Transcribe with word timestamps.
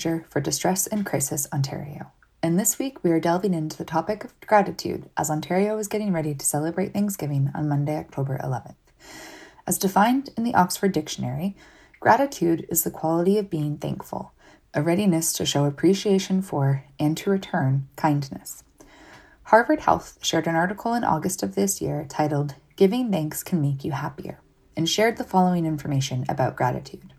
Manager 0.00 0.24
for 0.30 0.40
Distress 0.40 0.86
and 0.86 1.04
Crisis 1.04 1.46
Ontario. 1.52 2.10
And 2.42 2.58
this 2.58 2.78
week 2.78 3.04
we 3.04 3.10
are 3.10 3.20
delving 3.20 3.52
into 3.52 3.76
the 3.76 3.84
topic 3.84 4.24
of 4.24 4.32
gratitude 4.46 5.10
as 5.14 5.28
Ontario 5.28 5.76
is 5.76 5.88
getting 5.88 6.10
ready 6.10 6.34
to 6.34 6.46
celebrate 6.46 6.94
Thanksgiving 6.94 7.50
on 7.54 7.68
Monday, 7.68 7.98
October 7.98 8.40
11th. 8.42 8.76
As 9.66 9.76
defined 9.76 10.30
in 10.38 10.44
the 10.44 10.54
Oxford 10.54 10.92
Dictionary, 10.92 11.54
gratitude 12.00 12.66
is 12.70 12.82
the 12.82 12.90
quality 12.90 13.36
of 13.36 13.50
being 13.50 13.76
thankful, 13.76 14.32
a 14.72 14.80
readiness 14.80 15.34
to 15.34 15.44
show 15.44 15.66
appreciation 15.66 16.40
for 16.40 16.84
and 16.98 17.14
to 17.18 17.28
return 17.28 17.86
kindness. 17.96 18.64
Harvard 19.42 19.80
Health 19.80 20.16
shared 20.22 20.46
an 20.46 20.54
article 20.54 20.94
in 20.94 21.04
August 21.04 21.42
of 21.42 21.56
this 21.56 21.82
year 21.82 22.06
titled 22.08 22.54
Giving 22.76 23.12
Thanks 23.12 23.42
Can 23.42 23.60
Make 23.60 23.84
You 23.84 23.92
Happier 23.92 24.40
and 24.74 24.88
shared 24.88 25.18
the 25.18 25.24
following 25.24 25.66
information 25.66 26.24
about 26.26 26.56
gratitude. 26.56 27.09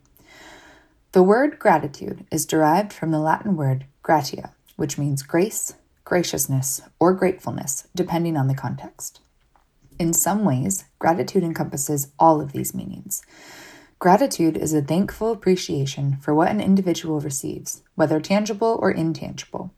The 1.14 1.24
word 1.24 1.60
gratitude 1.60 2.26
is 2.32 2.46
derived 2.46 2.94
from 2.94 3.12
the 3.12 3.20
Latin 3.20 3.58
word 3.58 3.86
gratia, 4.02 4.54
which 4.78 4.98
means 4.98 5.24
grace, 5.24 5.74
graciousness, 6.06 6.84
or 7.02 7.14
gratefulness, 7.14 7.90
depending 7.94 8.38
on 8.38 8.48
the 8.48 8.56
context. 8.56 9.20
In 10.00 10.14
some 10.14 10.46
ways, 10.46 10.86
gratitude 11.00 11.44
encompasses 11.44 12.14
all 12.18 12.40
of 12.40 12.54
these 12.54 12.74
meanings. 12.74 13.24
Gratitude 14.00 14.56
is 14.56 14.74
a 14.74 14.82
thankful 14.82 15.34
appreciation 15.34 16.16
for 16.22 16.34
what 16.34 16.50
an 16.50 16.62
individual 16.62 17.20
receives, 17.20 17.84
whether 17.96 18.22
tangible 18.22 18.80
or 18.82 18.90
intangible. 18.90 19.74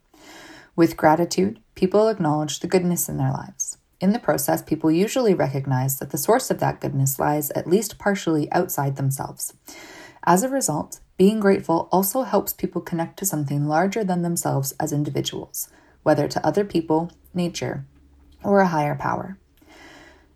With 0.76 0.96
gratitude, 0.96 1.58
people 1.74 2.06
acknowledge 2.06 2.60
the 2.60 2.68
goodness 2.68 3.08
in 3.08 3.16
their 3.16 3.32
lives. 3.32 3.78
In 4.00 4.12
the 4.12 4.20
process, 4.20 4.62
people 4.62 4.90
usually 4.92 5.34
recognize 5.34 5.98
that 5.98 6.10
the 6.10 6.16
source 6.16 6.52
of 6.52 6.60
that 6.60 6.80
goodness 6.80 7.18
lies 7.18 7.50
at 7.50 7.66
least 7.66 7.98
partially 7.98 8.50
outside 8.52 8.94
themselves. 8.94 9.52
As 10.22 10.44
a 10.44 10.48
result, 10.48 11.00
being 11.16 11.38
grateful 11.38 11.88
also 11.92 12.22
helps 12.22 12.52
people 12.52 12.80
connect 12.80 13.18
to 13.18 13.26
something 13.26 13.68
larger 13.68 14.02
than 14.02 14.22
themselves 14.22 14.72
as 14.80 14.92
individuals, 14.92 15.68
whether 16.02 16.26
to 16.26 16.44
other 16.44 16.64
people, 16.64 17.10
nature, 17.32 17.84
or 18.42 18.60
a 18.60 18.68
higher 18.68 18.96
power. 18.96 19.38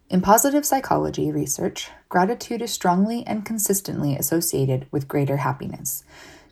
In 0.08 0.22
positive 0.22 0.64
psychology 0.64 1.30
research, 1.30 1.90
gratitude 2.08 2.62
is 2.62 2.72
strongly 2.72 3.26
and 3.26 3.44
consistently 3.44 4.16
associated 4.16 4.86
with 4.90 5.08
greater 5.08 5.38
happiness. 5.38 6.04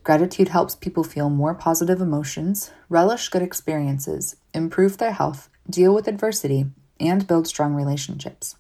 Gratitude 0.03 0.49
helps 0.49 0.75
people 0.75 1.03
feel 1.03 1.31
more 1.31 1.55
positive 1.55 2.01
emotions, 2.01 2.71
relish 2.89 3.29
good 3.29 3.43
experiences, 3.43 4.37
improve 4.53 4.99
their 4.99 5.13
health, 5.13 5.49
deal 5.71 5.95
with 5.95 6.07
adversity, 6.07 6.67
and 7.01 7.27
build 7.27 7.47
strong 7.47 7.75
relationships. 7.75 8.57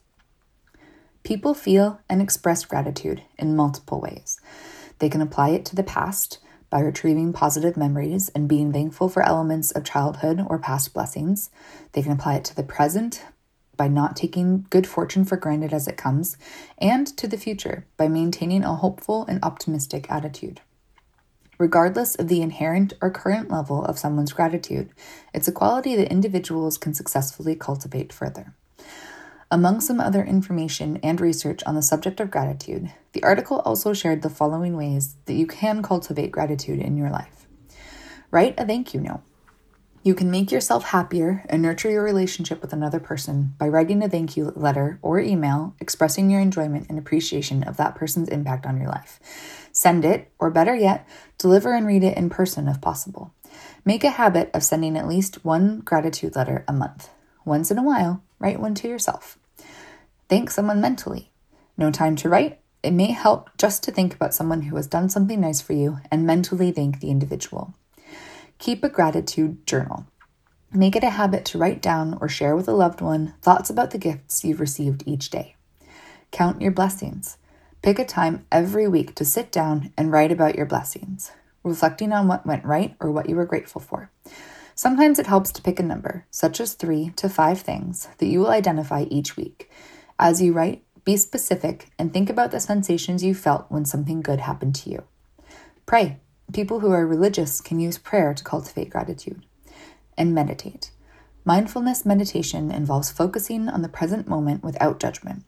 People 1.24 1.54
feel 1.54 2.00
and 2.08 2.22
express 2.22 2.64
gratitude 2.64 3.22
in 3.36 3.56
multiple 3.56 4.00
ways. 4.00 4.40
They 4.98 5.08
can 5.08 5.20
apply 5.20 5.50
it 5.50 5.64
to 5.66 5.76
the 5.76 5.82
past 5.82 6.38
by 6.70 6.80
retrieving 6.80 7.32
positive 7.32 7.76
memories 7.76 8.28
and 8.30 8.48
being 8.48 8.72
thankful 8.72 9.08
for 9.08 9.22
elements 9.22 9.70
of 9.70 9.84
childhood 9.84 10.44
or 10.48 10.58
past 10.58 10.92
blessings. 10.92 11.50
They 11.92 12.02
can 12.02 12.12
apply 12.12 12.34
it 12.34 12.44
to 12.46 12.56
the 12.56 12.62
present 12.62 13.22
by 13.76 13.88
not 13.88 14.16
taking 14.16 14.66
good 14.70 14.86
fortune 14.86 15.24
for 15.24 15.36
granted 15.36 15.72
as 15.72 15.86
it 15.86 15.96
comes, 15.96 16.36
and 16.78 17.06
to 17.18 17.28
the 17.28 17.36
future 17.36 17.86
by 17.96 18.08
maintaining 18.08 18.64
a 18.64 18.74
hopeful 18.74 19.26
and 19.26 19.38
optimistic 19.42 20.10
attitude. 20.10 20.60
Regardless 21.58 22.14
of 22.14 22.28
the 22.28 22.42
inherent 22.42 22.92
or 23.00 23.10
current 23.10 23.50
level 23.50 23.84
of 23.84 23.98
someone's 23.98 24.32
gratitude, 24.32 24.90
it's 25.32 25.48
a 25.48 25.52
quality 25.52 25.96
that 25.96 26.10
individuals 26.10 26.76
can 26.76 26.94
successfully 26.94 27.54
cultivate 27.54 28.12
further. 28.12 28.54
Among 29.56 29.80
some 29.80 30.00
other 30.00 30.22
information 30.22 30.98
and 31.02 31.18
research 31.18 31.62
on 31.64 31.76
the 31.76 31.80
subject 31.80 32.20
of 32.20 32.30
gratitude, 32.30 32.92
the 33.14 33.22
article 33.22 33.60
also 33.60 33.94
shared 33.94 34.20
the 34.20 34.28
following 34.28 34.76
ways 34.76 35.16
that 35.24 35.32
you 35.32 35.46
can 35.46 35.82
cultivate 35.82 36.30
gratitude 36.30 36.78
in 36.78 36.98
your 36.98 37.08
life. 37.08 37.46
Write 38.30 38.60
a 38.60 38.66
thank 38.66 38.92
you 38.92 39.00
note. 39.00 39.22
You 40.02 40.14
can 40.14 40.30
make 40.30 40.52
yourself 40.52 40.84
happier 40.84 41.42
and 41.48 41.62
nurture 41.62 41.90
your 41.90 42.02
relationship 42.02 42.60
with 42.60 42.74
another 42.74 43.00
person 43.00 43.54
by 43.58 43.68
writing 43.68 44.04
a 44.04 44.10
thank 44.10 44.36
you 44.36 44.52
letter 44.54 44.98
or 45.00 45.20
email 45.20 45.74
expressing 45.80 46.28
your 46.28 46.42
enjoyment 46.42 46.88
and 46.90 46.98
appreciation 46.98 47.62
of 47.62 47.78
that 47.78 47.94
person's 47.94 48.28
impact 48.28 48.66
on 48.66 48.76
your 48.76 48.90
life. 48.90 49.18
Send 49.72 50.04
it, 50.04 50.30
or 50.38 50.50
better 50.50 50.76
yet, 50.76 51.08
deliver 51.38 51.72
and 51.72 51.86
read 51.86 52.04
it 52.04 52.18
in 52.18 52.28
person 52.28 52.68
if 52.68 52.82
possible. 52.82 53.32
Make 53.86 54.04
a 54.04 54.10
habit 54.10 54.50
of 54.52 54.62
sending 54.62 54.98
at 54.98 55.08
least 55.08 55.46
one 55.46 55.80
gratitude 55.80 56.36
letter 56.36 56.62
a 56.68 56.74
month. 56.74 57.08
Once 57.46 57.70
in 57.70 57.78
a 57.78 57.82
while, 57.82 58.22
write 58.38 58.60
one 58.60 58.74
to 58.74 58.86
yourself. 58.86 59.38
Thank 60.28 60.50
someone 60.50 60.80
mentally. 60.80 61.30
No 61.76 61.90
time 61.90 62.16
to 62.16 62.28
write? 62.28 62.58
It 62.82 62.90
may 62.90 63.12
help 63.12 63.50
just 63.58 63.84
to 63.84 63.92
think 63.92 64.14
about 64.14 64.34
someone 64.34 64.62
who 64.62 64.76
has 64.76 64.86
done 64.88 65.08
something 65.08 65.40
nice 65.40 65.60
for 65.60 65.72
you 65.72 65.98
and 66.10 66.26
mentally 66.26 66.72
thank 66.72 67.00
the 67.00 67.10
individual. 67.10 67.74
Keep 68.58 68.82
a 68.82 68.88
gratitude 68.88 69.64
journal. 69.66 70.06
Make 70.72 70.96
it 70.96 71.04
a 71.04 71.10
habit 71.10 71.44
to 71.46 71.58
write 71.58 71.80
down 71.80 72.18
or 72.20 72.28
share 72.28 72.56
with 72.56 72.66
a 72.66 72.72
loved 72.72 73.00
one 73.00 73.34
thoughts 73.40 73.70
about 73.70 73.92
the 73.92 73.98
gifts 73.98 74.44
you've 74.44 74.60
received 74.60 75.04
each 75.06 75.30
day. 75.30 75.54
Count 76.32 76.60
your 76.60 76.72
blessings. 76.72 77.38
Pick 77.82 78.00
a 78.00 78.04
time 78.04 78.46
every 78.50 78.88
week 78.88 79.14
to 79.14 79.24
sit 79.24 79.52
down 79.52 79.92
and 79.96 80.10
write 80.10 80.32
about 80.32 80.56
your 80.56 80.66
blessings, 80.66 81.30
reflecting 81.62 82.12
on 82.12 82.26
what 82.26 82.46
went 82.46 82.64
right 82.64 82.96
or 82.98 83.12
what 83.12 83.28
you 83.28 83.36
were 83.36 83.46
grateful 83.46 83.80
for. 83.80 84.10
Sometimes 84.74 85.18
it 85.18 85.28
helps 85.28 85.52
to 85.52 85.62
pick 85.62 85.78
a 85.78 85.84
number, 85.84 86.26
such 86.30 86.60
as 86.60 86.74
three 86.74 87.10
to 87.16 87.28
five 87.28 87.60
things, 87.60 88.08
that 88.18 88.26
you 88.26 88.40
will 88.40 88.50
identify 88.50 89.04
each 89.08 89.36
week. 89.36 89.70
As 90.18 90.40
you 90.40 90.52
write, 90.52 90.82
be 91.04 91.16
specific 91.16 91.90
and 91.98 92.12
think 92.12 92.30
about 92.30 92.50
the 92.50 92.60
sensations 92.60 93.22
you 93.22 93.34
felt 93.34 93.66
when 93.68 93.84
something 93.84 94.22
good 94.22 94.40
happened 94.40 94.74
to 94.76 94.90
you. 94.90 95.04
Pray. 95.84 96.18
People 96.52 96.80
who 96.80 96.90
are 96.90 97.06
religious 97.06 97.60
can 97.60 97.80
use 97.80 97.98
prayer 97.98 98.32
to 98.32 98.44
cultivate 98.44 98.90
gratitude. 98.90 99.44
And 100.16 100.34
meditate. 100.34 100.90
Mindfulness 101.44 102.06
meditation 102.06 102.70
involves 102.70 103.10
focusing 103.10 103.68
on 103.68 103.82
the 103.82 103.88
present 103.88 104.26
moment 104.26 104.64
without 104.64 104.98
judgment. 104.98 105.44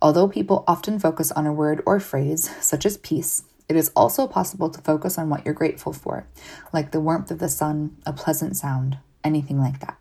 Although 0.00 0.28
people 0.28 0.64
often 0.68 0.98
focus 0.98 1.32
on 1.32 1.46
a 1.46 1.52
word 1.52 1.82
or 1.84 1.98
phrase, 1.98 2.50
such 2.60 2.86
as 2.86 2.98
peace, 2.98 3.42
it 3.68 3.76
is 3.76 3.90
also 3.96 4.26
possible 4.26 4.70
to 4.70 4.80
focus 4.80 5.18
on 5.18 5.28
what 5.28 5.44
you're 5.44 5.54
grateful 5.54 5.92
for, 5.92 6.26
like 6.72 6.92
the 6.92 7.00
warmth 7.00 7.30
of 7.30 7.38
the 7.38 7.48
sun, 7.48 7.96
a 8.06 8.12
pleasant 8.12 8.56
sound, 8.56 8.98
anything 9.22 9.58
like 9.58 9.80
that. 9.80 9.98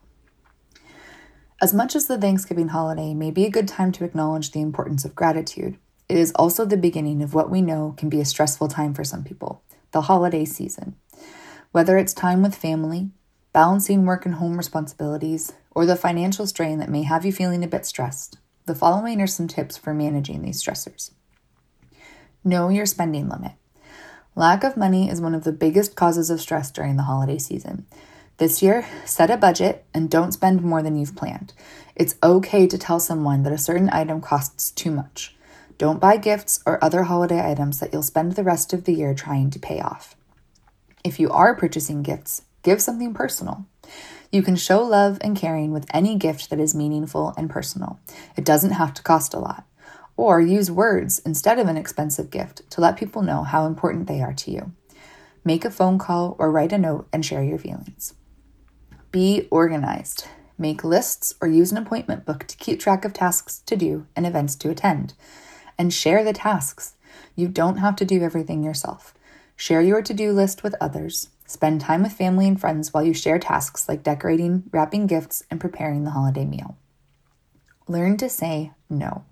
As 1.62 1.74
much 1.74 1.96
as 1.96 2.08
the 2.08 2.18
Thanksgiving 2.18 2.70
holiday 2.70 3.14
may 3.14 3.32
be 3.32 3.46
a 3.46 3.52
good 3.52 3.68
time 3.68 3.92
to 3.94 4.04
acknowledge 4.04 4.52
the 4.52 4.62
importance 4.62 5.06
of 5.06 5.16
gratitude, 5.16 5.78
it 6.10 6.18
is 6.18 6.32
also 6.36 6.66
the 6.66 6.78
beginning 6.78 7.22
of 7.22 7.34
what 7.34 7.50
we 7.50 7.62
know 7.62 7.94
can 7.98 8.10
be 8.10 8.20
a 8.20 8.26
stressful 8.26 8.68
time 8.68 8.94
for 8.94 9.04
some 9.04 9.24
people, 9.24 9.62
the 9.92 10.02
holiday 10.02 10.46
season. 10.46 10.96
Whether 11.72 11.98
it's 11.98 12.14
time 12.14 12.42
with 12.42 12.56
family, 12.56 13.12
balancing 13.54 14.06
work 14.06 14.26
and 14.26 14.36
home 14.36 14.58
responsibilities, 14.58 15.54
or 15.72 15.86
the 15.86 15.96
financial 15.96 16.46
strain 16.48 16.80
that 16.80 16.90
may 16.90 17.04
have 17.04 17.26
you 17.26 17.32
feeling 17.32 17.64
a 17.64 17.68
bit 17.68 17.86
stressed, 17.86 18.38
the 18.66 18.76
following 18.76 19.22
are 19.22 19.28
some 19.28 19.48
tips 19.48 19.78
for 19.78 19.94
managing 19.94 20.42
these 20.42 20.62
stressors. 20.62 21.12
Know 22.44 22.70
your 22.70 22.86
spending 22.86 23.30
limit. 23.30 23.54
Lack 24.36 24.64
of 24.64 24.76
money 24.76 25.10
is 25.10 25.22
one 25.22 25.36
of 25.36 25.44
the 25.44 25.52
biggest 25.52 25.96
causes 25.96 26.30
of 26.30 26.42
stress 26.42 26.72
during 26.72 26.98
the 26.98 27.04
holiday 27.04 27.38
season. 27.38 27.86
This 28.38 28.64
year, 28.64 28.86
set 29.06 29.30
a 29.30 29.38
budget 29.38 29.86
and 29.94 30.10
don't 30.10 30.32
spend 30.32 30.64
more 30.64 30.82
than 30.82 30.98
you've 30.98 31.16
planned. 31.16 31.54
It's 31.96 32.16
okay 32.24 32.66
to 32.66 32.78
tell 32.80 33.00
someone 33.00 33.44
that 33.44 33.54
a 33.54 33.60
certain 33.60 33.92
item 33.92 34.22
costs 34.22 34.72
too 34.72 34.90
much. 34.90 35.36
Don't 35.78 36.00
buy 36.00 36.18
gifts 36.18 36.60
or 36.66 36.84
other 36.84 37.04
holiday 37.04 37.48
items 37.48 37.80
that 37.80 37.94
you'll 37.94 38.02
spend 38.02 38.32
the 38.32 38.44
rest 38.44 38.74
of 38.74 38.86
the 38.86 38.94
year 38.94 39.14
trying 39.14 39.52
to 39.52 39.60
pay 39.60 39.80
off. 39.80 40.16
If 41.04 41.20
you 41.20 41.30
are 41.30 41.56
purchasing 41.56 42.02
gifts, 42.02 42.42
give 42.64 42.82
something 42.82 43.14
personal. 43.14 43.68
You 44.32 44.42
can 44.42 44.56
show 44.56 44.84
love 44.84 45.20
and 45.22 45.38
caring 45.38 45.72
with 45.72 45.86
any 45.94 46.16
gift 46.16 46.50
that 46.50 46.60
is 46.60 46.74
meaningful 46.74 47.36
and 47.38 47.52
personal. 47.52 48.00
It 48.36 48.46
doesn't 48.46 48.72
have 48.72 48.96
to 48.96 49.04
cost 49.04 49.36
a 49.36 49.40
lot. 49.40 49.66
Or 50.18 50.42
use 50.42 50.72
words 50.72 51.20
instead 51.20 51.60
of 51.60 51.68
an 51.68 51.78
expensive 51.78 52.32
gift 52.32 52.68
to 52.72 52.82
let 52.82 52.98
people 52.98 53.22
know 53.22 53.44
how 53.44 53.68
important 53.68 54.08
they 54.08 54.22
are 54.22 54.34
to 54.34 54.52
you. 54.52 54.72
Make 55.46 55.66
a 55.66 55.72
phone 55.72 56.00
call 56.00 56.36
or 56.40 56.52
write 56.52 56.74
a 56.74 56.80
note 56.80 57.08
and 57.14 57.24
share 57.24 57.44
your 57.44 57.60
feelings. 57.60 58.16
Be 59.14 59.48
organized. 59.52 60.26
Make 60.58 60.84
lists 60.84 61.36
or 61.40 61.48
use 61.48 61.72
an 61.72 61.78
appointment 61.78 62.26
book 62.26 62.48
to 62.48 62.58
keep 62.58 62.80
track 62.80 63.06
of 63.06 63.14
tasks 63.14 63.62
to 63.68 63.76
do 63.76 64.08
and 64.16 64.26
events 64.26 64.56
to 64.56 64.72
attend. 64.72 65.14
And 65.78 65.94
share 65.94 66.24
the 66.24 66.34
tasks. 66.34 66.96
You 67.36 67.48
don't 67.48 67.78
have 67.78 67.96
to 67.98 68.06
do 68.06 68.24
everything 68.24 68.64
yourself. 68.64 69.14
Share 69.56 69.84
your 69.84 70.02
to 70.02 70.16
do 70.16 70.32
list 70.32 70.64
with 70.64 70.74
others. 70.82 71.30
Spend 71.46 71.80
time 71.80 72.02
with 72.02 72.14
family 72.14 72.48
and 72.48 72.60
friends 72.60 72.92
while 72.92 73.04
you 73.04 73.14
share 73.14 73.38
tasks 73.38 73.88
like 73.88 74.02
decorating, 74.02 74.64
wrapping 74.72 75.06
gifts, 75.06 75.44
and 75.52 75.62
preparing 75.62 76.06
the 76.06 76.12
holiday 76.12 76.44
meal. 76.44 76.76
Learn 77.88 78.18
to 78.18 78.28
say 78.28 78.72
no. 78.90 79.26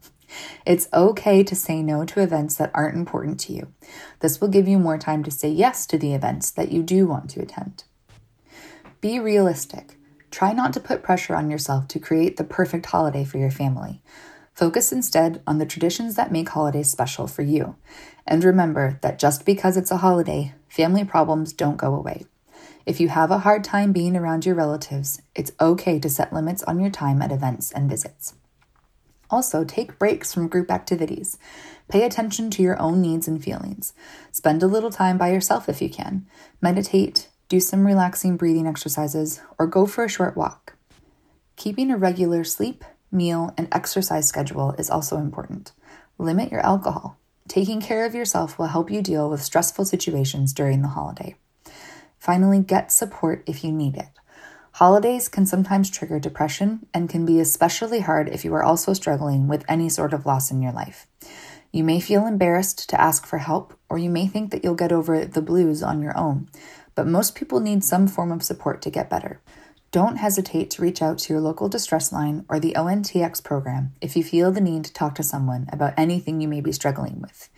It's 0.64 0.90
okay 0.94 1.44
to 1.44 1.56
say 1.56 1.82
no 1.82 2.06
to 2.06 2.22
events 2.22 2.54
that 2.58 2.70
aren't 2.76 2.98
important 2.98 3.40
to 3.42 3.54
you. 3.54 3.74
This 4.20 4.40
will 4.40 4.48
give 4.48 4.68
you 4.68 4.78
more 4.78 5.00
time 5.00 5.24
to 5.24 5.32
say 5.32 5.50
yes 5.50 5.88
to 5.88 5.98
the 5.98 6.14
events 6.14 6.52
that 6.52 6.72
you 6.72 6.84
do 6.84 7.08
want 7.08 7.32
to 7.32 7.42
attend. 7.42 7.86
Be 9.02 9.20
realistic. 9.20 9.98
Try 10.30 10.54
not 10.54 10.74
to 10.74 10.80
put 10.80 11.02
pressure 11.02 11.36
on 11.36 11.50
yourself 11.50 11.88
to 11.88 12.00
create 12.00 12.38
the 12.38 12.44
perfect 12.44 12.86
holiday 12.86 13.26
for 13.26 13.40
your 13.40 13.50
family. 13.50 14.00
Focus 14.54 14.92
instead 14.92 15.42
on 15.48 15.58
the 15.58 15.66
traditions 15.66 16.14
that 16.16 16.32
make 16.32 16.50
holidays 16.50 16.92
special 16.92 17.26
for 17.26 17.42
you. 17.42 17.76
And 18.28 18.44
remember 18.44 19.00
that 19.02 19.18
just 19.18 19.44
because 19.44 19.76
it's 19.76 19.90
a 19.90 19.98
holiday, 19.98 20.54
family 20.70 21.04
problems 21.04 21.52
don't 21.52 21.78
go 21.78 21.96
away. 21.96 22.26
If 22.86 23.00
you 23.00 23.10
have 23.10 23.32
a 23.32 23.40
hard 23.40 23.64
time 23.64 23.92
being 23.92 24.16
around 24.16 24.46
your 24.46 24.54
relatives, 24.54 25.20
it's 25.34 25.52
okay 25.60 25.98
to 26.00 26.10
set 26.10 26.32
limits 26.32 26.62
on 26.64 26.80
your 26.80 26.92
time 26.92 27.24
at 27.24 27.32
events 27.32 27.72
and 27.72 27.90
visits. 27.90 28.36
Also, 29.32 29.64
take 29.64 29.98
breaks 29.98 30.32
from 30.32 30.48
group 30.48 30.70
activities. 30.70 31.40
Pay 31.88 32.04
attention 32.04 32.52
to 32.52 32.62
your 32.62 32.80
own 32.80 33.02
needs 33.02 33.28
and 33.28 33.44
feelings. 33.44 33.94
Spend 34.32 34.62
a 34.62 34.68
little 34.68 34.92
time 34.92 35.18
by 35.18 35.32
yourself 35.32 35.68
if 35.68 35.82
you 35.82 35.90
can. 35.90 36.28
Meditate, 36.62 37.30
do 37.52 37.60
some 37.60 37.86
relaxing 37.86 38.38
breathing 38.38 38.66
exercises, 38.66 39.42
or 39.60 39.68
go 39.68 39.86
for 39.86 40.06
a 40.06 40.10
short 40.10 40.38
walk. 40.38 40.76
Keeping 41.58 41.92
a 41.92 41.98
regular 41.98 42.46
sleep, 42.46 42.86
meal, 43.12 43.54
and 43.58 43.68
exercise 43.74 44.26
schedule 44.26 44.72
is 44.80 44.90
also 44.90 45.18
important. 45.18 45.74
Limit 46.18 46.50
your 46.50 46.66
alcohol. 46.66 47.18
Taking 47.50 47.82
care 47.82 48.06
of 48.06 48.16
yourself 48.16 48.58
will 48.58 48.68
help 48.68 48.90
you 48.90 49.02
deal 49.02 49.30
with 49.30 49.44
stressful 49.44 49.84
situations 49.84 50.54
during 50.54 50.82
the 50.82 50.88
holiday. 50.88 51.36
Finally, 52.18 52.62
get 52.62 52.90
support 52.90 53.44
if 53.46 53.66
you 53.66 53.74
need 53.74 53.98
it. 53.98 54.08
Holidays 54.76 55.28
can 55.28 55.46
sometimes 55.46 55.90
trigger 55.90 56.22
depression 56.22 56.86
and 56.94 57.10
can 57.10 57.26
be 57.26 57.42
especially 57.42 58.00
hard 58.00 58.30
if 58.30 58.46
you 58.46 58.54
are 58.54 58.64
also 58.64 58.94
struggling 58.94 59.50
with 59.50 59.66
any 59.68 59.90
sort 59.90 60.14
of 60.14 60.26
loss 60.26 60.52
in 60.52 60.62
your 60.62 60.72
life. 60.72 61.06
You 61.74 61.84
may 61.84 62.00
feel 62.00 62.28
embarrassed 62.28 62.90
to 62.90 63.00
ask 63.00 63.26
for 63.26 63.40
help, 63.40 63.78
or 63.90 63.98
you 63.98 64.10
may 64.10 64.28
think 64.28 64.52
that 64.52 64.64
you'll 64.64 64.76
get 64.76 64.92
over 64.92 65.26
the 65.26 65.42
blues 65.42 65.82
on 65.82 66.02
your 66.02 66.18
own, 66.18 66.50
but 66.96 67.08
most 67.08 67.36
people 67.36 67.60
need 67.60 67.84
some 67.84 68.08
form 68.08 68.32
of 68.32 68.44
support 68.44 68.82
to 68.82 68.90
get 68.90 69.10
better. 69.10 69.42
Don't 69.92 70.18
hesitate 70.18 70.70
to 70.72 70.82
reach 70.82 71.02
out 71.02 71.18
to 71.20 71.34
your 71.34 71.42
local 71.42 71.68
distress 71.68 72.14
line 72.14 72.46
or 72.48 72.60
the 72.60 72.74
ONTX 72.78 73.44
program 73.44 73.94
if 74.00 74.16
you 74.16 74.24
feel 74.24 74.52
the 74.52 74.62
need 74.62 74.86
to 74.86 74.94
talk 74.94 75.16
to 75.16 75.24
someone 75.24 75.68
about 75.72 75.94
anything 75.98 76.40
you 76.40 76.48
may 76.48 76.62
be 76.62 76.72
struggling 76.72 77.20
with. 77.20 77.50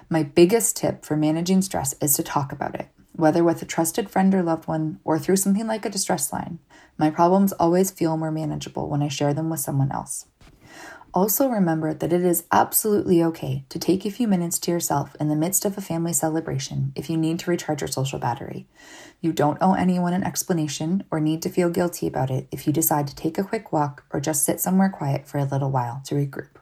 My 0.08 0.22
biggest 0.22 0.78
tip 0.78 1.04
for 1.04 1.16
managing 1.16 1.60
stress 1.60 1.94
is 2.00 2.14
to 2.14 2.22
talk 2.22 2.52
about 2.52 2.74
it 2.74 2.88
whether 3.12 3.44
with 3.44 3.62
a 3.62 3.66
trusted 3.66 4.10
friend 4.10 4.34
or 4.34 4.42
loved 4.42 4.66
one 4.66 4.98
or 5.04 5.18
through 5.18 5.36
something 5.36 5.66
like 5.66 5.84
a 5.84 5.90
distress 5.90 6.32
line. 6.32 6.58
My 6.98 7.10
problems 7.10 7.52
always 7.52 7.90
feel 7.90 8.16
more 8.16 8.30
manageable 8.30 8.88
when 8.88 9.02
I 9.02 9.08
share 9.08 9.34
them 9.34 9.50
with 9.50 9.60
someone 9.60 9.92
else. 9.92 10.26
Also, 11.14 11.48
remember 11.48 11.92
that 11.92 12.12
it 12.12 12.24
is 12.24 12.44
absolutely 12.50 13.22
okay 13.22 13.66
to 13.68 13.78
take 13.78 14.06
a 14.06 14.10
few 14.10 14.26
minutes 14.26 14.58
to 14.58 14.70
yourself 14.70 15.14
in 15.20 15.28
the 15.28 15.36
midst 15.36 15.66
of 15.66 15.76
a 15.76 15.82
family 15.82 16.12
celebration 16.12 16.90
if 16.96 17.10
you 17.10 17.18
need 17.18 17.38
to 17.38 17.50
recharge 17.50 17.82
your 17.82 17.88
social 17.88 18.18
battery. 18.18 18.66
You 19.20 19.32
don't 19.34 19.58
owe 19.60 19.74
anyone 19.74 20.14
an 20.14 20.24
explanation 20.24 21.04
or 21.10 21.20
need 21.20 21.42
to 21.42 21.50
feel 21.50 21.68
guilty 21.68 22.06
about 22.06 22.30
it 22.30 22.48
if 22.50 22.66
you 22.66 22.72
decide 22.72 23.06
to 23.08 23.14
take 23.14 23.36
a 23.36 23.44
quick 23.44 23.72
walk 23.72 24.04
or 24.10 24.20
just 24.20 24.44
sit 24.44 24.58
somewhere 24.58 24.88
quiet 24.88 25.28
for 25.28 25.36
a 25.36 25.44
little 25.44 25.70
while 25.70 26.00
to 26.06 26.14
regroup. 26.14 26.56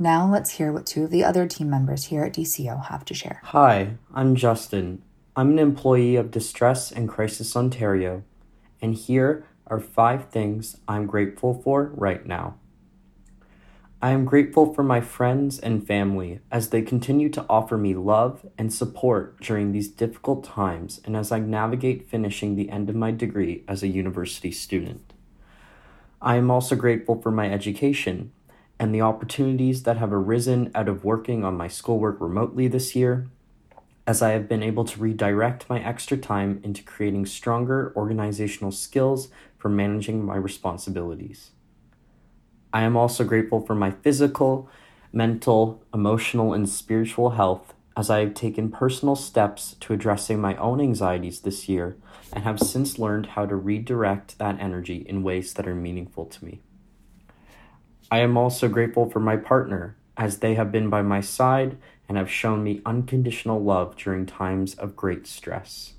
Now, 0.00 0.28
let's 0.28 0.50
hear 0.50 0.72
what 0.72 0.86
two 0.86 1.04
of 1.04 1.10
the 1.10 1.22
other 1.22 1.46
team 1.46 1.70
members 1.70 2.06
here 2.06 2.24
at 2.24 2.34
DCO 2.34 2.86
have 2.86 3.04
to 3.04 3.14
share. 3.14 3.40
Hi, 3.44 3.98
I'm 4.12 4.34
Justin, 4.34 5.02
I'm 5.36 5.50
an 5.50 5.58
employee 5.60 6.16
of 6.16 6.32
Distress 6.32 6.90
and 6.90 7.08
Crisis 7.08 7.54
Ontario, 7.54 8.24
and 8.82 8.96
here 8.96 9.46
are 9.68 9.78
five 9.78 10.28
things 10.28 10.78
I'm 10.88 11.06
grateful 11.06 11.54
for 11.62 11.92
right 11.94 12.26
now. 12.26 12.56
I 14.02 14.10
am 14.10 14.24
grateful 14.24 14.74
for 14.74 14.82
my 14.82 15.00
friends 15.00 15.60
and 15.60 15.86
family 15.86 16.40
as 16.50 16.70
they 16.70 16.82
continue 16.82 17.28
to 17.28 17.46
offer 17.48 17.78
me 17.78 17.94
love 17.94 18.44
and 18.58 18.72
support 18.72 19.40
during 19.40 19.70
these 19.70 19.86
difficult 19.86 20.42
times 20.42 21.00
and 21.04 21.16
as 21.16 21.30
I 21.30 21.38
navigate 21.38 22.08
finishing 22.08 22.56
the 22.56 22.70
end 22.70 22.90
of 22.90 22.96
my 22.96 23.12
degree 23.12 23.62
as 23.68 23.84
a 23.84 23.88
university 23.88 24.50
student. 24.50 25.12
I 26.20 26.36
am 26.36 26.50
also 26.50 26.74
grateful 26.74 27.22
for 27.22 27.30
my 27.30 27.48
education 27.48 28.32
and 28.80 28.92
the 28.92 29.02
opportunities 29.02 29.84
that 29.84 29.98
have 29.98 30.12
arisen 30.12 30.72
out 30.74 30.88
of 30.88 31.04
working 31.04 31.44
on 31.44 31.56
my 31.56 31.68
schoolwork 31.68 32.20
remotely 32.20 32.66
this 32.66 32.96
year 32.96 33.28
as 34.06 34.22
I 34.22 34.30
have 34.30 34.48
been 34.48 34.62
able 34.62 34.84
to 34.84 35.00
redirect 35.00 35.68
my 35.68 35.80
extra 35.80 36.16
time 36.16 36.60
into 36.62 36.82
creating 36.82 37.26
stronger 37.26 37.92
organizational 37.94 38.72
skills 38.72 39.28
for 39.58 39.68
managing 39.68 40.24
my 40.24 40.36
responsibilities. 40.36 41.50
I 42.72 42.82
am 42.82 42.96
also 42.96 43.24
grateful 43.24 43.60
for 43.60 43.74
my 43.74 43.90
physical, 43.90 44.68
mental, 45.12 45.82
emotional, 45.92 46.52
and 46.54 46.68
spiritual 46.68 47.30
health 47.30 47.74
as 47.96 48.08
I 48.08 48.20
have 48.20 48.34
taken 48.34 48.70
personal 48.70 49.16
steps 49.16 49.76
to 49.80 49.92
addressing 49.92 50.40
my 50.40 50.56
own 50.56 50.80
anxieties 50.80 51.40
this 51.40 51.68
year 51.68 51.96
and 52.32 52.44
have 52.44 52.60
since 52.60 52.98
learned 52.98 53.26
how 53.26 53.46
to 53.46 53.56
redirect 53.56 54.38
that 54.38 54.58
energy 54.60 55.04
in 55.08 55.22
ways 55.22 55.52
that 55.54 55.66
are 55.66 55.74
meaningful 55.74 56.26
to 56.26 56.44
me. 56.44 56.60
I 58.10 58.20
am 58.20 58.36
also 58.36 58.68
grateful 58.68 59.10
for 59.10 59.20
my 59.20 59.36
partner 59.36 59.96
as 60.16 60.38
they 60.38 60.54
have 60.54 60.72
been 60.72 60.88
by 60.88 61.02
my 61.02 61.20
side 61.20 61.76
and 62.10 62.18
have 62.18 62.28
shown 62.28 62.64
me 62.64 62.82
unconditional 62.84 63.62
love 63.62 63.96
during 63.96 64.26
times 64.26 64.74
of 64.74 64.96
great 64.96 65.28
stress. 65.28 65.92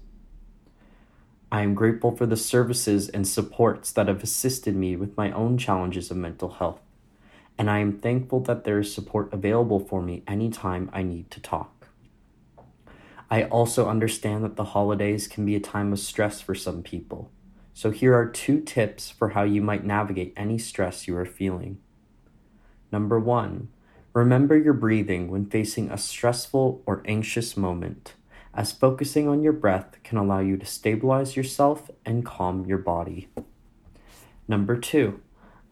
I 1.50 1.62
am 1.62 1.74
grateful 1.74 2.18
for 2.18 2.26
the 2.26 2.36
services 2.36 3.08
and 3.08 3.26
supports 3.26 3.94
that 3.94 4.10
have 4.10 4.22
assisted 4.22 4.76
me 4.76 4.98
with 4.98 5.16
my 5.16 5.32
own 5.32 5.58
challenges 5.58 6.12
of 6.12 6.18
mental 6.18 6.50
health, 6.50 6.82
and 7.58 7.70
I 7.70 7.80
am 7.80 8.00
thankful 8.00 8.42
that 8.42 8.66
there 8.66 8.78
is 8.78 8.94
support 8.94 9.32
available 9.32 9.80
for 9.80 10.02
me 10.02 10.24
anytime 10.28 10.90
I 10.92 11.02
need 11.02 11.32
to 11.32 11.40
talk. 11.40 11.88
I 13.30 13.46
also 13.46 13.88
understand 13.88 14.44
that 14.44 14.58
the 14.58 14.66
holidays 14.66 15.30
can 15.30 15.46
be 15.46 15.56
a 15.56 15.62
time 15.62 15.94
of 15.94 16.00
stress 16.00 16.42
for 16.42 16.54
some 16.54 16.84
people, 16.84 17.32
so 17.74 17.90
here 17.90 18.14
are 18.14 18.26
two 18.26 18.60
tips 18.60 19.10
for 19.10 19.30
how 19.30 19.44
you 19.44 19.62
might 19.62 19.86
navigate 19.86 20.34
any 20.36 20.58
stress 20.58 21.08
you 21.08 21.16
are 21.16 21.26
feeling. 21.26 21.78
Number 22.92 23.18
one, 23.18 23.70
remember 24.14 24.58
your 24.58 24.74
breathing 24.74 25.30
when 25.30 25.46
facing 25.46 25.90
a 25.90 25.98
stressful 25.98 26.84
or 26.86 27.02
anxious 27.06 27.56
moment 27.56 28.16
as 28.54 28.72
focusing 28.72 29.28
on 29.28 29.42
your 29.42 29.54
breath 29.54 29.96
can 30.04 30.18
allow 30.18 30.40
you 30.40 30.58
to 30.58 30.66
stabilize 30.66 31.36
yourself 31.36 31.90
and 32.06 32.26
calm 32.26 32.66
your 32.66 32.78
body. 32.78 33.30
Number 34.48 34.76
two, 34.76 35.22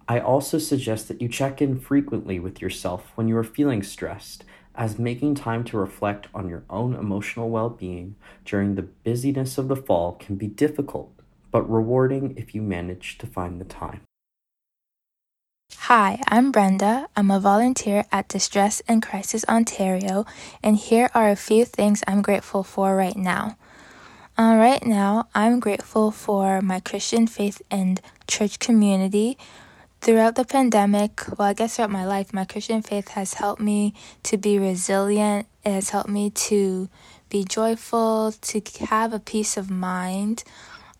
I 0.07 0.19
also 0.19 0.57
suggest 0.57 1.07
that 1.07 1.21
you 1.21 1.27
check 1.27 1.61
in 1.61 1.79
frequently 1.79 2.39
with 2.39 2.61
yourself 2.61 3.11
when 3.15 3.27
you 3.27 3.37
are 3.37 3.43
feeling 3.43 3.83
stressed, 3.83 4.43
as 4.75 4.97
making 4.97 5.35
time 5.35 5.63
to 5.65 5.77
reflect 5.77 6.27
on 6.33 6.47
your 6.47 6.63
own 6.69 6.95
emotional 6.95 7.49
well 7.49 7.69
being 7.69 8.15
during 8.45 8.75
the 8.75 8.83
busyness 8.83 9.57
of 9.57 9.67
the 9.67 9.75
fall 9.75 10.13
can 10.13 10.35
be 10.35 10.47
difficult, 10.47 11.11
but 11.51 11.69
rewarding 11.69 12.35
if 12.37 12.55
you 12.55 12.61
manage 12.61 13.17
to 13.17 13.27
find 13.27 13.59
the 13.59 13.65
time. 13.65 14.01
Hi, 15.77 16.19
I'm 16.27 16.51
Brenda. 16.51 17.07
I'm 17.15 17.29
a 17.29 17.39
volunteer 17.39 18.05
at 18.11 18.27
Distress 18.27 18.81
and 18.87 19.01
Crisis 19.03 19.45
Ontario, 19.47 20.25
and 20.63 20.77
here 20.77 21.09
are 21.13 21.29
a 21.29 21.35
few 21.35 21.63
things 21.63 22.03
I'm 22.07 22.21
grateful 22.21 22.63
for 22.63 22.95
right 22.95 23.15
now. 23.15 23.55
Uh, 24.37 24.55
right 24.57 24.83
now, 24.85 25.27
I'm 25.35 25.59
grateful 25.59 26.11
for 26.11 26.61
my 26.61 26.79
Christian 26.79 27.27
faith 27.27 27.61
and 27.69 28.01
church 28.27 28.59
community. 28.59 29.37
Throughout 30.01 30.35
the 30.35 30.45
pandemic, 30.45 31.21
well, 31.37 31.49
I 31.49 31.53
guess 31.53 31.75
throughout 31.75 31.91
my 31.91 32.05
life, 32.05 32.33
my 32.33 32.45
Christian 32.45 32.81
faith 32.81 33.09
has 33.09 33.35
helped 33.35 33.61
me 33.61 33.93
to 34.23 34.37
be 34.37 34.57
resilient. 34.57 35.47
It 35.63 35.71
has 35.71 35.89
helped 35.89 36.09
me 36.09 36.29
to 36.31 36.89
be 37.29 37.43
joyful, 37.43 38.31
to 38.31 38.61
have 38.89 39.13
a 39.13 39.19
peace 39.19 39.55
of 39.57 39.69
mind. 39.69 40.43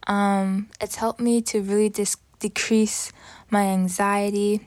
Um, 0.06 0.70
it's 0.80 0.96
helped 0.96 1.20
me 1.20 1.42
to 1.44 1.62
really 1.62 1.90
dis- 1.90 2.18
decrease 2.40 3.12
my 3.50 3.66
anxiety 3.66 4.62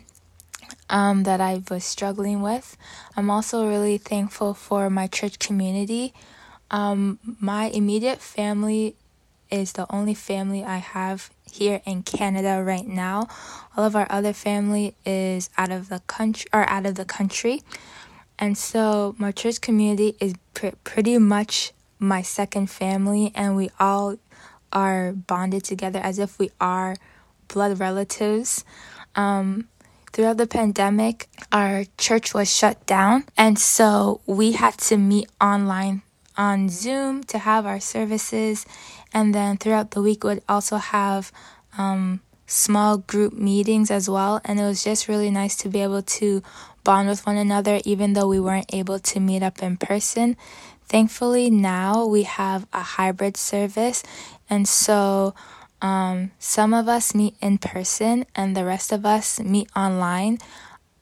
um, 0.89 1.23
that 1.25 1.41
I 1.41 1.63
was 1.71 1.85
struggling 1.85 2.43
with. 2.43 2.77
I'm 3.17 3.31
also 3.31 3.69
really 3.69 3.99
thankful 3.99 4.55
for 4.55 4.91
my 4.91 5.07
church 5.07 5.39
community. 5.39 6.13
Um, 6.71 7.19
my 7.41 7.67
immediate 7.67 8.21
family 8.21 8.97
is 9.51 9.73
the 9.73 9.87
only 9.93 10.15
family 10.15 10.65
I 10.65 10.79
have 10.79 11.31
here 11.51 11.83
in 11.85 12.03
Canada 12.03 12.63
right 12.65 12.87
now. 12.87 13.29
All 13.77 13.85
of 13.85 13.95
our 13.95 14.07
other 14.11 14.33
family 14.33 14.95
is 15.05 15.51
out 15.59 15.71
of 15.71 15.89
the 15.89 16.01
country 16.01 16.49
or 16.53 16.69
out 16.69 16.87
of 16.87 16.95
the 16.95 17.05
country. 17.05 17.63
And 18.39 18.57
so 18.57 19.15
my 19.19 19.31
church 19.31 19.61
community 19.61 20.17
is 20.19 20.35
pr- 20.55 20.79
pretty 20.85 21.19
much 21.19 21.73
my 21.99 22.23
second 22.23 22.71
family 22.71 23.31
and 23.35 23.55
we 23.55 23.71
all 23.79 24.17
are 24.73 25.13
bonded 25.13 25.65
together 25.65 26.01
as 26.03 26.19
if 26.19 26.39
we 26.39 26.51
are 26.61 26.97
blood 27.53 27.79
relatives. 27.79 28.65
Um, 29.15 29.69
throughout 30.13 30.37
the 30.37 30.47
pandemic, 30.47 31.29
our 31.53 31.85
church 31.97 32.35
was 32.35 32.55
shut 32.55 32.85
down, 32.87 33.25
and 33.37 33.59
so 33.59 34.21
we 34.27 34.53
had 34.53 34.79
to 34.89 34.97
meet 34.97 35.29
online 35.41 36.03
on 36.37 36.69
Zoom 36.69 37.23
to 37.25 37.39
have 37.39 37.67
our 37.67 37.81
services, 37.81 38.67
and 39.13 39.35
then 39.35 39.57
throughout 39.57 39.93
the 39.93 40.03
week 40.03 40.25
would 40.25 40.43
also 40.49 40.77
have 40.77 41.31
um, 41.79 42.21
small 42.47 42.99
group 42.99 43.33
meetings 43.33 43.91
as 43.91 44.09
well, 44.09 44.41
and 44.45 44.59
it 44.59 44.65
was 44.65 44.83
just 44.85 45.09
really 45.09 45.31
nice 45.31 45.57
to 45.57 45.69
be 45.69 45.81
able 45.81 46.03
to 46.03 46.43
bond 46.85 47.09
with 47.09 47.25
one 47.27 47.37
another, 47.37 47.81
even 47.85 48.15
though 48.15 48.29
we 48.29 48.41
weren't 48.41 48.73
able 48.75 48.99
to 48.99 49.21
meet 49.21 49.43
up 49.43 49.63
in 49.63 49.77
person. 49.77 50.37
Thankfully, 50.89 51.49
now 51.49 52.05
we 52.05 52.25
have 52.25 52.67
a 52.73 52.83
hybrid 52.83 53.37
service, 53.37 54.03
and 54.51 54.69
so 54.69 55.35
um, 55.83 56.31
some 56.39 56.73
of 56.73 56.89
us 56.89 57.15
meet 57.15 57.35
in 57.43 57.59
person 57.59 58.25
and 58.35 58.57
the 58.57 58.65
rest 58.65 58.93
of 58.93 59.05
us 59.05 59.41
meet 59.41 59.69
online. 59.77 60.39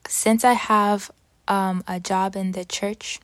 Since 0.08 0.42
I 0.42 0.54
have 0.54 1.10
um, 1.46 1.84
a 1.86 2.00
job 2.00 2.34
in 2.34 2.52
the 2.52 2.64
church 2.64 3.20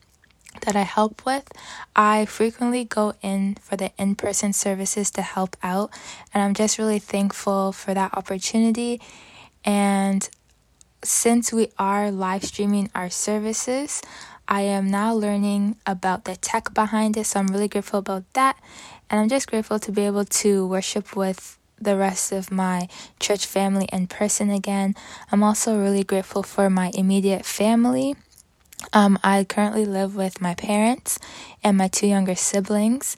that 0.64 0.76
I 0.76 0.82
help 0.82 1.24
with, 1.24 1.50
I 1.96 2.26
frequently 2.26 2.84
go 2.84 3.14
in 3.22 3.56
for 3.60 3.76
the 3.76 3.90
in 3.98 4.14
person 4.16 4.52
services 4.52 5.10
to 5.12 5.22
help 5.22 5.56
out. 5.62 5.90
And 6.32 6.42
I'm 6.42 6.54
just 6.54 6.78
really 6.78 6.98
thankful 6.98 7.72
for 7.72 7.94
that 7.94 8.14
opportunity. 8.14 9.00
And 9.64 10.28
since 11.02 11.52
we 11.52 11.72
are 11.78 12.10
live 12.10 12.44
streaming 12.44 12.90
our 12.94 13.08
services, 13.08 14.02
I 14.48 14.62
am 14.62 14.88
now 14.88 15.12
learning 15.14 15.76
about 15.86 16.24
the 16.24 16.36
tech 16.36 16.72
behind 16.74 17.16
it. 17.16 17.24
So 17.24 17.40
I'm 17.40 17.48
really 17.48 17.68
grateful 17.68 17.98
about 17.98 18.24
that. 18.34 18.58
And 19.10 19.20
I'm 19.20 19.28
just 19.28 19.48
grateful 19.48 19.78
to 19.80 19.92
be 19.92 20.02
able 20.02 20.24
to 20.24 20.66
worship 20.66 21.16
with 21.16 21.58
the 21.80 21.96
rest 21.96 22.32
of 22.32 22.50
my 22.50 22.88
church 23.20 23.46
family 23.46 23.86
in 23.92 24.06
person 24.06 24.50
again. 24.50 24.94
I'm 25.30 25.42
also 25.42 25.78
really 25.78 26.04
grateful 26.04 26.42
for 26.42 26.70
my 26.70 26.90
immediate 26.94 27.44
family. 27.44 28.16
Um, 28.92 29.18
I 29.22 29.44
currently 29.44 29.84
live 29.84 30.16
with 30.16 30.40
my 30.40 30.54
parents 30.54 31.18
and 31.62 31.76
my 31.76 31.88
two 31.88 32.06
younger 32.06 32.34
siblings. 32.34 33.16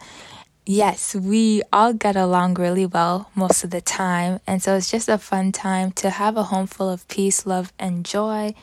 Yes, 0.65 1.15
we 1.15 1.63
all 1.73 1.93
get 1.95 2.17
along 2.17 2.55
really 2.55 2.85
well 2.85 3.31
most 3.35 3.65
of 3.65 3.71
the 3.71 3.81
time. 3.81 4.41
And 4.47 4.63
so 4.63 4.77
it's 4.77 4.91
just 4.91 5.09
a 5.09 5.19
fun 5.19 5.53
time 5.53 5.93
to 5.93 6.11
have 6.11 6.37
a 6.37 6.45
home 6.45 6.67
full 6.67 6.91
of 6.91 7.07
peace, 7.09 7.47
love, 7.47 7.73
and 7.79 8.05
joy. 8.05 8.55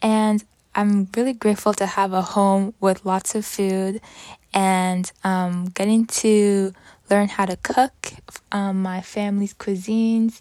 And 0.00 0.44
I'm 0.74 1.08
really 1.16 1.32
grateful 1.32 1.72
to 1.74 1.86
have 1.86 2.12
a 2.12 2.22
home 2.22 2.74
with 2.80 3.04
lots 3.04 3.34
of 3.34 3.46
food 3.46 4.00
and 4.52 5.10
um, 5.22 5.66
getting 5.66 6.06
to 6.06 6.72
learn 7.10 7.28
how 7.28 7.46
to 7.46 7.56
cook 7.56 8.14
um, 8.50 8.82
my 8.82 9.00
family's 9.00 9.54
cuisines 9.54 10.40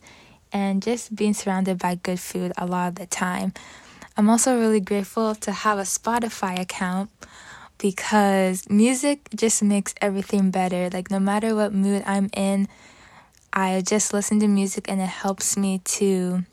and 0.52 0.82
just 0.82 1.16
being 1.16 1.34
surrounded 1.34 1.78
by 1.78 1.96
good 1.96 2.20
food 2.20 2.52
a 2.58 2.66
lot 2.66 2.90
of 2.90 2.96
the 2.96 3.06
time. 3.06 3.54
I'm 4.18 4.30
also 4.30 4.58
really 4.60 4.80
grateful 4.80 5.36
to 5.36 5.52
have 5.52 5.78
a 5.78 5.84
Spotify 5.84 6.60
account 6.60 7.10
because 7.78 8.70
music 8.70 9.28
just 9.36 9.62
makes 9.62 9.94
everything 10.02 10.52
better. 10.52 10.90
Like, 10.90 11.12
no 11.12 11.20
matter 11.20 11.56
what 11.56 11.74
mood 11.74 12.04
I'm 12.06 12.30
in, 12.34 12.68
I 13.52 13.82
just 13.82 14.14
listen 14.14 14.40
to 14.40 14.48
music 14.48 14.90
and 14.90 15.02
it 15.02 15.10
helps 15.10 15.58
me 15.58 15.80
to 15.80 16.44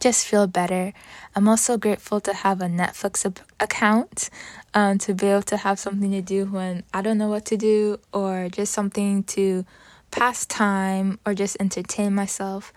just 0.00 0.26
feel 0.26 0.46
better. 0.46 0.92
I'm 1.34 1.48
also 1.48 1.76
grateful 1.76 2.20
to 2.20 2.32
have 2.32 2.60
a 2.60 2.66
Netflix 2.66 3.24
account 3.60 4.30
um, 4.74 4.98
to 4.98 5.14
be 5.14 5.26
able 5.26 5.42
to 5.42 5.56
have 5.58 5.78
something 5.78 6.10
to 6.12 6.22
do 6.22 6.46
when 6.46 6.84
I 6.92 7.02
don't 7.02 7.18
know 7.18 7.28
what 7.28 7.44
to 7.46 7.56
do, 7.56 7.98
or 8.12 8.48
just 8.50 8.72
something 8.72 9.24
to 9.24 9.64
pass 10.10 10.46
time 10.46 11.18
or 11.26 11.34
just 11.34 11.56
entertain 11.58 12.14
myself. 12.14 12.72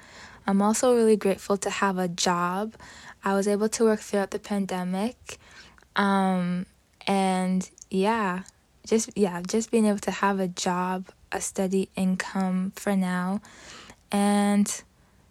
I'm 0.48 0.62
also 0.62 0.96
really 0.96 1.18
grateful 1.18 1.58
to 1.58 1.70
have 1.70 1.98
a 1.98 2.08
job. 2.08 2.74
I 3.24 3.34
was 3.34 3.48
able 3.48 3.70
to 3.70 3.84
work 3.84 4.00
throughout 4.00 4.32
the 4.32 4.40
pandemic. 4.40 5.38
Um, 5.96 6.66
and 7.06 7.70
yeah, 7.90 8.44
just 8.86 9.10
yeah, 9.16 9.42
just 9.46 9.70
being 9.72 9.86
able 9.86 10.00
to 10.00 10.12
have 10.12 10.40
a 10.40 10.48
job, 10.48 11.10
a 11.32 11.42
steady 11.42 11.90
income 11.96 12.72
for 12.76 12.96
now. 12.96 13.42
And 14.12 14.84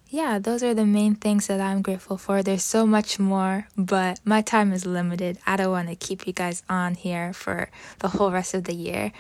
yeah, 0.09 0.39
those 0.39 0.63
are 0.63 0.75
the 0.75 0.87
main 0.87 1.17
things 1.17 1.49
that 1.49 1.61
I'm 1.61 1.83
grateful 1.83 2.17
for. 2.17 2.43
There's 2.43 2.63
so 2.63 2.87
much 2.87 3.19
more, 3.19 3.67
but 3.77 4.21
my 4.25 4.41
time 4.41 4.73
is 4.73 4.87
limited. 4.87 5.39
I 5.47 5.57
don't 5.57 5.73
want 5.73 5.89
to 5.89 5.97
keep 5.97 6.27
you 6.27 6.33
guys 6.33 6.63
on 6.69 6.95
here 6.95 7.33
for 7.33 7.71
the 7.99 8.09
whole 8.09 8.31
rest 8.31 8.55
of 8.55 8.65
the 8.65 8.75
year. 8.75 9.13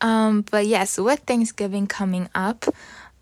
Um, 0.00 0.44
but 0.50 0.66
yes, 0.66 0.98
with 0.98 1.20
Thanksgiving 1.20 1.86
coming 1.86 2.30
up, 2.34 2.64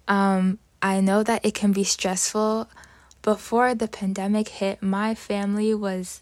um, 0.06 0.59
I 0.80 1.00
know 1.00 1.23
that 1.25 1.44
it 1.44 1.54
can 1.54 1.73
be 1.73 1.85
stressful. 1.85 2.68
Before 3.23 3.75
the 3.75 3.88
pandemic 3.88 4.49
hit, 4.49 4.82
my 4.82 5.14
family 5.14 5.75
was 5.75 6.21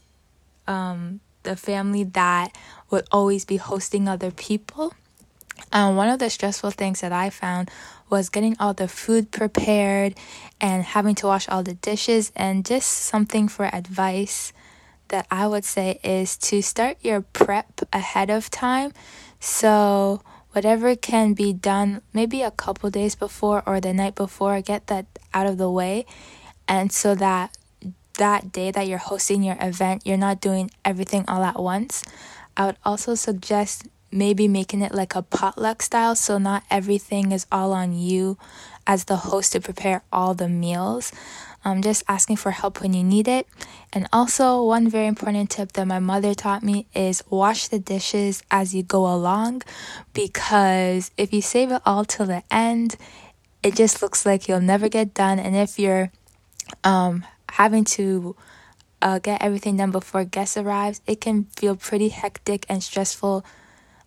um, 0.66 1.20
the 1.42 1.56
family 1.56 2.04
that 2.04 2.56
would 2.90 3.06
always 3.12 3.44
be 3.44 3.56
hosting 3.58 4.08
other 4.08 4.30
people. 4.30 4.94
Um, 5.72 5.96
one 5.96 6.08
of 6.08 6.18
the 6.18 6.30
stressful 6.30 6.70
things 6.70 7.00
that 7.00 7.12
I 7.12 7.28
found 7.28 7.70
was 8.11 8.29
getting 8.29 8.57
all 8.59 8.75
the 8.75 8.88
food 8.88 9.31
prepared 9.31 10.14
and 10.61 10.83
having 10.83 11.14
to 11.17 11.26
wash 11.26 11.49
all 11.49 11.62
the 11.62 11.75
dishes. 11.75 12.33
And 12.37 12.64
just 12.64 12.88
something 12.90 13.49
for 13.49 13.67
advice 13.73 14.52
that 15.09 15.26
I 15.31 15.47
would 15.47 15.64
say 15.64 16.00
is 16.02 16.37
to 16.38 16.62
start 16.62 16.99
your 17.00 17.21
prep 17.21 17.81
ahead 17.93 18.31
of 18.31 18.50
time. 18.50 18.93
So, 19.38 20.23
whatever 20.52 20.97
can 20.97 21.35
be 21.35 21.52
done 21.52 22.02
maybe 22.12 22.43
a 22.43 22.50
couple 22.50 22.90
days 22.90 23.14
before 23.14 23.62
or 23.67 23.81
the 23.81 23.93
night 23.93 24.14
before, 24.14 24.61
get 24.61 24.88
that 24.88 25.07
out 25.33 25.47
of 25.47 25.59
the 25.59 25.71
way. 25.71 26.07
And 26.69 26.93
so 26.93 27.14
that 27.14 27.57
that 28.19 28.52
day 28.52 28.71
that 28.71 28.87
you're 28.87 28.99
hosting 28.99 29.43
your 29.43 29.57
event, 29.61 30.02
you're 30.05 30.17
not 30.17 30.40
doing 30.40 30.71
everything 30.85 31.25
all 31.26 31.43
at 31.43 31.61
once. 31.61 32.05
I 32.57 32.67
would 32.67 32.76
also 32.85 33.14
suggest 33.14 33.88
maybe 34.12 34.49
making 34.49 34.83
it 34.83 34.93
like 34.93 35.14
a 35.14 35.23
potluck 35.23 35.83
style 35.83 36.14
so 36.14 36.38
not 36.38 36.64
everything 36.71 37.33
is 37.33 37.47
all 37.50 37.73
on 37.73 37.93
you 37.93 38.37
as 38.87 39.05
the 39.05 39.17
host 39.17 39.52
to 39.52 39.61
prepare 39.61 40.02
all 40.12 40.35
the 40.35 40.49
meals. 40.49 41.12
Um, 41.62 41.83
just 41.83 42.02
asking 42.09 42.37
for 42.37 42.52
help 42.52 42.81
when 42.81 42.95
you 42.95 43.05
need 43.05 43.29
it. 43.29 43.47
And 43.93 44.09
also, 44.14 44.64
one 44.64 44.88
very 44.88 45.07
important 45.07 45.50
tip 45.50 45.73
that 45.73 45.87
my 45.87 45.99
mother 45.99 46.33
taught 46.35 46.62
me 46.62 46.87
is 46.95 47.23
wash 47.29 47.69
the 47.69 47.79
dishes 47.79 48.43
as 48.50 48.75
you 48.75 48.83
go 48.83 49.05
along 49.12 49.62
because 50.14 51.11
if 51.19 51.35
you 51.35 51.43
save 51.43 51.71
it 51.71 51.83
all 51.85 52.07
till 52.07 52.25
the 52.25 52.43
end, 52.50 52.97
it 53.62 53.76
just 53.76 54.00
looks 54.00 54.25
like 54.25 54.49
you'll 54.49 54.62
never 54.62 54.88
get 54.88 55.12
done. 55.12 55.38
And 55.38 55.55
if 55.55 55.79
you're 55.79 56.11
um, 56.83 57.26
having 57.50 57.85
to 57.85 58.37
uh, 59.02 59.19
get 59.19 59.43
everything 59.43 59.76
done 59.76 59.90
before 59.90 60.25
guests 60.25 60.57
arrives, 60.57 61.00
it 61.07 61.21
can 61.21 61.45
feel 61.57 61.76
pretty 61.76 62.09
hectic 62.09 62.64
and 62.69 62.83
stressful 62.83 63.45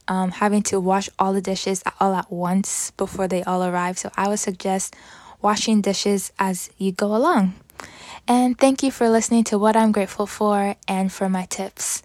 um, 0.07 0.31
having 0.31 0.61
to 0.63 0.79
wash 0.79 1.09
all 1.17 1.33
the 1.33 1.41
dishes 1.41 1.83
all 1.99 2.13
at 2.13 2.31
once 2.31 2.91
before 2.91 3.27
they 3.27 3.43
all 3.43 3.63
arrive. 3.63 3.97
So 3.97 4.11
I 4.15 4.27
would 4.27 4.39
suggest 4.39 4.95
washing 5.41 5.81
dishes 5.81 6.31
as 6.39 6.69
you 6.77 6.91
go 6.91 7.15
along. 7.15 7.53
And 8.27 8.57
thank 8.57 8.83
you 8.83 8.91
for 8.91 9.09
listening 9.09 9.43
to 9.45 9.57
what 9.57 9.75
I'm 9.75 9.91
grateful 9.91 10.25
for 10.25 10.75
and 10.87 11.11
for 11.11 11.27
my 11.27 11.45
tips. 11.45 12.03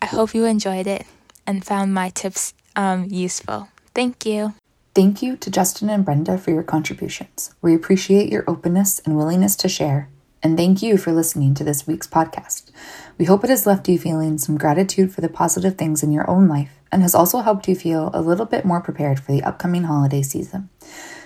I 0.00 0.06
hope 0.06 0.34
you 0.34 0.44
enjoyed 0.44 0.86
it 0.86 1.06
and 1.46 1.64
found 1.64 1.92
my 1.92 2.10
tips 2.10 2.54
um, 2.76 3.06
useful. 3.10 3.68
Thank 3.94 4.26
you. 4.26 4.54
Thank 4.94 5.22
you 5.22 5.36
to 5.36 5.50
Justin 5.50 5.90
and 5.90 6.04
Brenda 6.04 6.38
for 6.38 6.52
your 6.52 6.62
contributions. 6.62 7.54
We 7.60 7.74
appreciate 7.74 8.30
your 8.30 8.44
openness 8.46 9.00
and 9.04 9.16
willingness 9.16 9.56
to 9.56 9.68
share. 9.68 10.08
And 10.44 10.58
thank 10.58 10.82
you 10.82 10.98
for 10.98 11.10
listening 11.10 11.54
to 11.54 11.64
this 11.64 11.86
week's 11.86 12.06
podcast. 12.06 12.70
We 13.16 13.24
hope 13.24 13.44
it 13.44 13.50
has 13.50 13.66
left 13.66 13.88
you 13.88 13.98
feeling 13.98 14.36
some 14.36 14.58
gratitude 14.58 15.10
for 15.10 15.22
the 15.22 15.28
positive 15.30 15.76
things 15.76 16.02
in 16.02 16.12
your 16.12 16.28
own 16.28 16.48
life 16.48 16.82
and 16.92 17.00
has 17.00 17.14
also 17.14 17.38
helped 17.40 17.66
you 17.66 17.74
feel 17.74 18.10
a 18.12 18.20
little 18.20 18.44
bit 18.44 18.66
more 18.66 18.82
prepared 18.82 19.18
for 19.18 19.32
the 19.32 19.42
upcoming 19.42 19.84
holiday 19.84 20.20
season. 20.20 20.68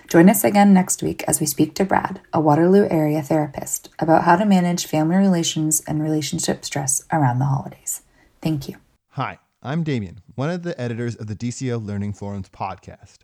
Join 0.06 0.30
us 0.30 0.44
again 0.44 0.72
next 0.72 1.02
week 1.02 1.24
as 1.26 1.40
we 1.40 1.46
speak 1.46 1.74
to 1.74 1.84
Brad, 1.84 2.20
a 2.32 2.40
Waterloo 2.40 2.86
area 2.88 3.20
therapist, 3.20 3.88
about 3.98 4.22
how 4.22 4.36
to 4.36 4.46
manage 4.46 4.86
family 4.86 5.16
relations 5.16 5.82
and 5.88 6.00
relationship 6.00 6.64
stress 6.64 7.02
around 7.12 7.40
the 7.40 7.46
holidays. 7.46 8.02
Thank 8.40 8.68
you. 8.68 8.76
Hi, 9.10 9.40
I'm 9.64 9.82
Damien, 9.82 10.20
one 10.36 10.48
of 10.48 10.62
the 10.62 10.80
editors 10.80 11.16
of 11.16 11.26
the 11.26 11.34
DCO 11.34 11.84
Learning 11.84 12.12
Forums 12.12 12.50
podcast. 12.50 13.18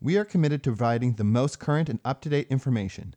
We 0.00 0.16
are 0.16 0.24
committed 0.24 0.62
to 0.62 0.70
providing 0.70 1.14
the 1.14 1.24
most 1.24 1.58
current 1.58 1.88
and 1.88 1.98
up 2.04 2.20
to 2.20 2.28
date 2.28 2.46
information. 2.48 3.16